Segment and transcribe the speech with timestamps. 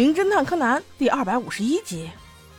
[0.00, 2.10] 名侦探柯南第二百五十一集，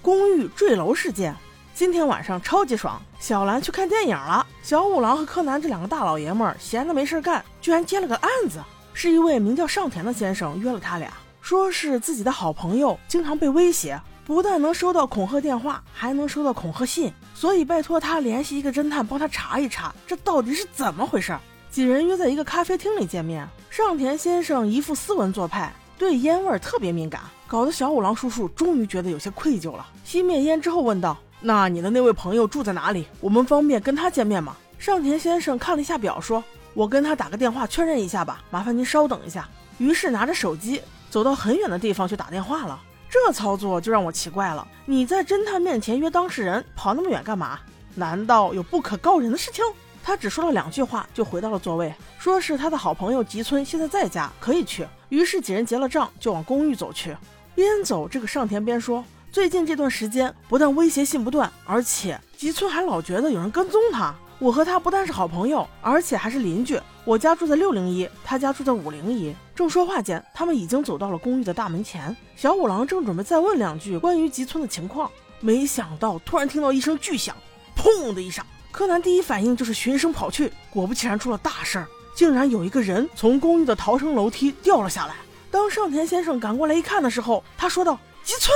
[0.00, 1.34] 公寓坠楼事件。
[1.74, 4.46] 今天晚上超级爽，小兰去看电影了。
[4.62, 8.62] 小五郎和柯南这两个大老爷们儿闲的没事干，居然接了个案子，
[8.92, 21.36] 是一位名叫上田的先生约了他俩，说是自己的好朋友经常被威胁，不但能收到恐吓电话，还能收到恐吓信，所以拜托他联系一个侦探帮他查一查，这到底是怎么回事。
[21.68, 25.74] 几人约在一个咖啡厅里见面，上田先生一副斯文做派。
[25.98, 29.86] 对烟味特别敏感，搞得小五郎叔叔终于觉得有些愧疚了。
[30.06, 33.06] 熄灭烟之后问道：“那你的那位朋友住在哪里？
[33.20, 36.42] 我们方便跟他见面吗？”上田先生看了一下表，说
[36.74, 40.80] ：“我跟他打个电话确认一下吧，麻烦您稍等一下。”于是拿着手机
[41.10, 42.80] 走到很远的地方去打电话了。
[43.08, 47.60] 这操作就让我奇怪了：你在侦探面前约当事人，跑那么远干嘛？
[47.94, 49.64] 难道有不可告人的事情？
[50.06, 54.86] 他只说了两句话，就回到了座位，说是他的好朋友吉村现在在家，可以去。
[55.08, 57.16] 于是几人结了账，就往公寓走去。
[57.54, 59.02] 边走，这个上田边说
[59.32, 64.14] ：“最近这段时间，不但威胁信不断，而且吉村还老觉得有人跟踪他。
[64.38, 66.78] 我和他不但是好朋友，而且还是邻居。
[67.06, 72.14] 我家住在六零一，他家住在五零一。”正说话间，他们已经走到了公寓的大门前。
[72.36, 77.34] 小五郎正准备再问两句关于吉村的情况，没想到突然听到一声巨响，
[77.74, 78.44] 砰的一声。
[78.74, 85.14] 柯南第一反应就是循声跑去，果不其然出了大事儿，竟然有一个人从公寓的逃生楼梯掉了下来。
[85.48, 88.52] 当上田先生赶过来一看的时候，他说道：“吉村，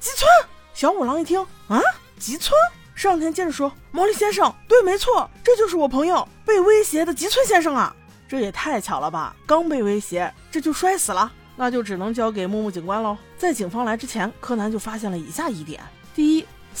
[0.00, 0.26] 吉村！”
[0.72, 1.78] 小五郎一听，啊，
[2.18, 2.58] 吉村！
[2.94, 7.94] 上田接着说：“毛利先生，对，没错，这就是我朋友被威胁的吉村先生啊！
[8.26, 15.82] 这也太巧了吧，刚被威胁，这就摔死了，那就只能交给木木警官喽。”在警方来之前，柯南就发现了以下疑点：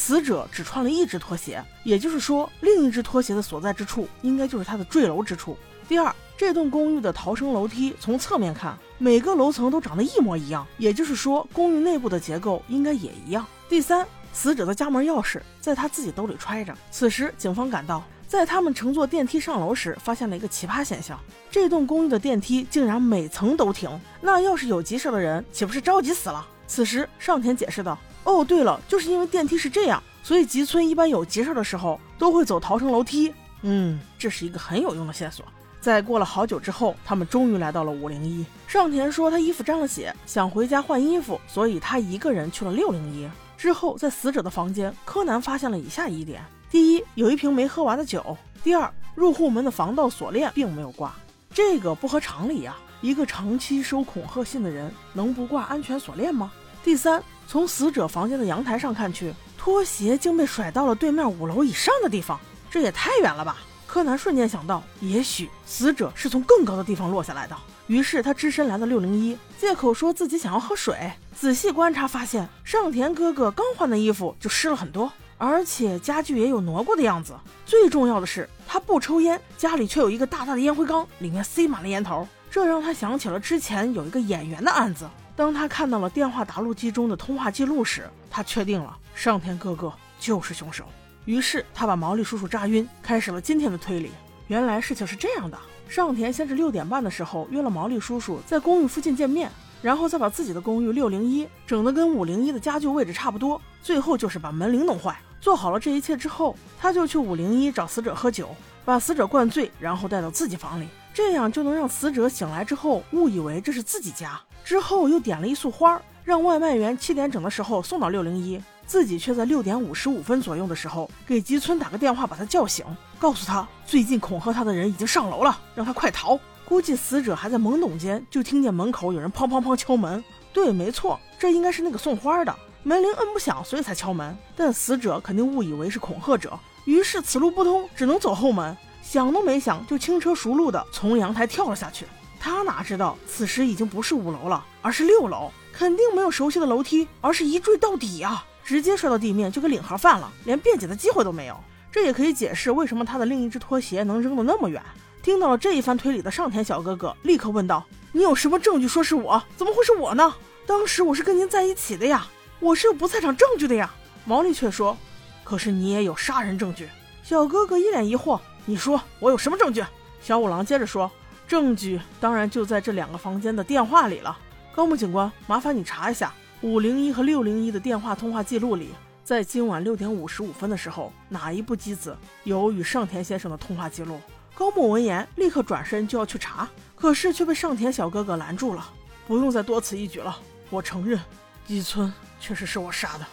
[0.00, 5.58] 死者只穿了一只拖鞋，也就是说，另一只拖鞋的所在之处应该就是他的坠楼之处。
[5.86, 13.46] 第二，这栋公寓的逃生楼梯从侧面看，每个楼层都长得一模一样，也就是说，公寓内部的结构应该也一样。
[13.68, 16.74] 第三，死者的家门钥匙在他自己兜里揣着。
[16.90, 21.20] 此时，警方赶到，在他们乘坐电梯上楼时，发现了一个奇葩现象：
[21.50, 23.90] 这栋公寓的电梯竟然每层都停。
[24.22, 26.48] 那要是有急事的人，岂不是着急死了？
[26.66, 27.98] 此时，上田解释道。
[28.24, 33.32] 哦，对了，就是因为电梯是这样，所以吉村一般有急事的时候都会走逃生楼梯。
[33.62, 35.44] 嗯，这是一个很有用的线索。
[35.80, 38.44] 在过了好久之后，他们终于来到了五零一。
[38.66, 43.28] 上田说他衣服沾了血，想回家换衣服，所以他一个人去了六零一。
[43.56, 48.20] 之后，在死者的房间，柯南发现了以下疑点：第一，有一瓶没喝完的酒；
[48.62, 51.14] 第二，入户门的防盗锁链并没有挂，
[51.52, 52.76] 这个不合常理呀。
[53.00, 56.52] 一个长期收恐吓信的人能不挂安全锁链吗？
[56.84, 57.22] 第三。
[57.50, 62.38] 从死者房间的阳台上看去，拖鞋竟被甩到了对面五楼以上的地方，
[62.70, 63.56] 这也太远了吧！
[63.88, 67.56] 柯南瞬间想到，也许死者是从更高的地方落下来的。
[67.88, 71.10] 于是他只身来到六零一，借口说自己想要喝水。
[71.34, 77.34] 仔细观察发现，上田哥哥刚换的衣服就湿了很多，而且家具也有挪过的样子。
[77.66, 85.04] 最重要的是，他不抽烟，家里却有一个大大的烟灰缸，里面塞满了烟头，这让他想起了之前有一个演员的案子。
[85.40, 90.84] 当他看到了电话答录机中的通话记录时，他确定了上田哥哥就是凶手。
[91.24, 94.10] 于是他把毛利叔叔炸晕，开始了今天的推理。
[94.48, 95.58] 原来事情是这样的：
[95.88, 99.50] 上田先是六点半的时候约了毛利叔叔在公寓附近见面，
[99.80, 105.18] 然后再把自己的公寓六零一整得跟五零一的家具位置差不多，最后就是把门铃弄坏。
[105.40, 110.86] 做好了这一切之后，他就去五零一找死者喝酒，把死者灌醉，然后带到自己房里，
[111.22, 114.40] 这样就能让死者醒来之后误以为这是自己家。
[114.64, 122.86] 之后又点了一束花，让外卖员七点整的时候送到六零一，自己却在六点五十五分左右的时候给吉村打个电话，把他叫醒，
[123.18, 126.40] 告诉他最近恐吓他的人已经上楼了，让他快逃。
[126.64, 130.24] 估计死者还在懵懂间，就听见门口有人砰砰砰敲门。
[130.54, 132.56] 对，没错，这应该是那个送花的。
[132.82, 134.34] 门铃摁不响，所以才敲门。
[134.56, 138.74] 但死者肯定误以为是恐吓者，于是此路不通，只能走后门。
[139.10, 142.06] 想都没想，就轻车熟路的从阳台跳了下去。
[142.38, 148.46] 他哪知道，此时已经不是五楼了，而是六楼，肯定没有熟悉的楼梯，而是一坠到底啊！
[148.62, 151.56] 直接摔到地面，就跟领盒饭了，连辩解的机会都没有。
[151.90, 154.80] 这也可以解释为什么他的另一只拖鞋能扔得那么远。
[155.24, 157.84] 听到了这一番推理的上田小哥哥立刻问道
[158.14, 159.42] ：“你有什么证据说是我？
[159.56, 160.32] 怎么会是我呢？
[160.68, 162.28] 当时我是跟您在一起的呀，
[162.60, 163.92] 我是有不在场证据的呀。”
[164.24, 164.96] 毛利却说
[165.42, 166.88] ：“可是你也有杀人证据。”
[167.24, 168.38] 小哥哥一脸疑惑
[168.70, 169.84] ：“你说我有什么证据？”
[170.22, 171.10] 小五郎接着说。
[171.48, 174.38] 证据当然就在这两个房间的电话里了。
[174.72, 178.90] 高木警官，麻烦你查一下五零一和六零一的电话通话记录里，
[179.24, 184.20] 在今晚六点五十五分的时候，哪一部机子有与上田先生的通话记录？
[184.54, 188.88] 高木闻言，立刻转身就要去查，可是却被上田小哥哥拦住了。
[189.26, 190.38] 不用再多此一举了，
[190.70, 191.18] 我承认，
[191.66, 193.26] 吉村确实是我杀的。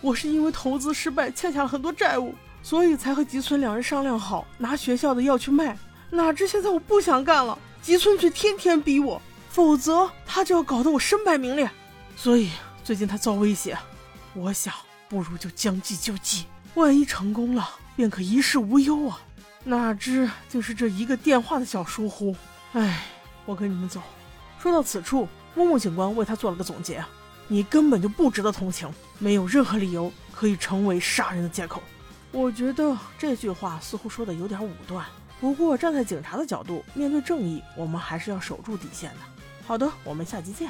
[0.00, 2.32] 我是因为投资失败欠下了很多债务，
[2.64, 5.78] 所以才和吉村两人商量好拿学校的药去卖。
[6.08, 9.20] 哪知现在我不想干了，吉村却天天逼我，
[9.50, 11.70] 否则他就要搞得我身败名裂。
[12.16, 12.50] 所以
[12.82, 13.76] 最近他遭威胁，
[14.32, 14.72] 我想
[15.10, 19.20] 不如就将计就计，万一成功了，便可一世无忧啊！
[19.64, 22.34] 哪知竟是这一个电话的小疏忽。
[22.72, 23.04] 唉，
[23.44, 24.00] 我跟你们走。
[24.58, 27.04] 说到此处，木木警官为他做了个总结。
[27.46, 28.88] 你根本就不值得同情，
[29.18, 31.82] 没有任何理由可以成为杀人的借口。
[32.34, 35.06] 我觉得这句话似乎说的有点武断，
[35.40, 39.18] 不过站在警察的角度，面对正义，我们还是要守住底线的。
[39.64, 40.68] 好的，我们下期见。